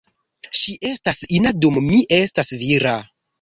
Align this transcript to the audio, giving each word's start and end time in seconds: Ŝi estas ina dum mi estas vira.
Ŝi 0.59 0.71
estas 0.91 1.19
ina 1.41 1.51
dum 1.67 1.77
mi 1.91 2.01
estas 2.21 2.51
vira. 2.65 2.97